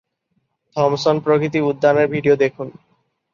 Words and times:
Thomson 0.75 1.15
প্রকৃতি 1.23 1.59
উদ্যানের 1.61 2.07
video 2.07 2.35
দেখুন 2.35 2.67